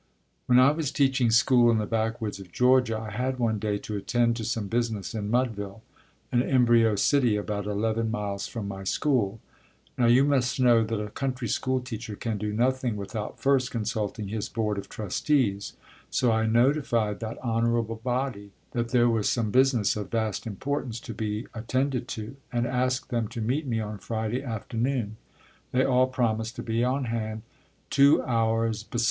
When 0.47 0.57
I 0.57 0.71
was 0.71 0.91
teaching 0.91 1.29
school 1.29 1.69
in 1.69 1.77
the 1.77 1.85
backwoods 1.85 2.39
of 2.39 2.51
Georgia 2.51 2.97
I 2.97 3.11
had, 3.11 3.37
one 3.37 3.59
day, 3.59 3.77
to 3.77 3.95
attend 3.97 4.35
to 4.37 4.43
some 4.43 4.65
business 4.67 5.13
in 5.13 5.29
Mudville, 5.29 5.83
an 6.31 6.41
embryo 6.41 6.95
city 6.95 7.35
about 7.35 7.67
eleven 7.67 8.09
miles 8.09 8.47
from 8.47 8.67
my 8.67 8.83
school. 8.83 9.39
Now 9.99 10.07
you 10.07 10.23
must 10.23 10.59
know 10.59 10.83
that 10.83 10.99
a 10.99 11.11
country 11.11 11.47
school 11.47 11.81
teacher 11.81 12.15
can 12.15 12.39
do 12.39 12.51
nothing 12.51 12.95
without 12.97 13.39
first 13.39 13.69
consulting 13.69 14.29
his 14.29 14.49
Board 14.49 14.79
of 14.79 14.89
Trustees; 14.89 15.73
so 16.09 16.31
I 16.31 16.47
notified 16.47 17.19
that 17.19 17.37
honorable 17.43 17.97
body 18.03 18.53
that 18.71 18.89
there 18.89 19.07
was 19.07 19.29
some 19.29 19.51
business 19.51 19.95
of 19.95 20.09
vast 20.09 20.47
importance 20.47 20.99
to 21.01 21.13
be 21.13 21.45
attended 21.53 22.07
to, 22.17 22.37
and 22.51 22.65
asked 22.65 23.09
them 23.09 23.27
to 23.27 23.39
meet 23.39 23.67
me 23.67 23.79
on 23.79 23.99
Friday 23.99 24.41
afternoon; 24.41 25.17
they 25.71 25.83
all 25.85 26.07
promised 26.07 26.55
to 26.55 26.63
be 26.63 26.83
on 26.83 27.03
hand 27.03 27.43
"two 27.91 28.23
hours 28.23 28.83
b'sun." 28.83 28.99